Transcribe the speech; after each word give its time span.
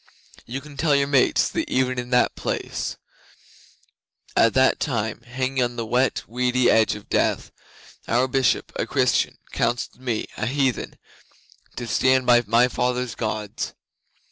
You 0.47 0.61
can 0.61 0.77
tell 0.77 0.95
your 0.95 1.05
mates 1.05 1.47
that 1.49 1.69
even 1.69 1.99
in 1.99 2.09
that 2.09 2.35
place, 2.35 2.97
at 4.35 4.55
that 4.55 4.79
time, 4.79 5.21
hanging 5.21 5.61
on 5.63 5.75
the 5.75 5.85
wet, 5.85 6.23
weedy 6.27 6.71
edge 6.71 6.95
of 6.95 7.07
death, 7.07 7.51
our 8.07 8.27
Bishop, 8.27 8.71
a 8.77 8.87
Christian, 8.87 9.37
counselled 9.51 10.01
me, 10.01 10.25
a 10.37 10.47
heathen, 10.47 10.97
to 11.75 11.85
stand 11.85 12.25
by 12.25 12.41
my 12.47 12.67
fathers' 12.67 13.13
Gods. 13.13 13.75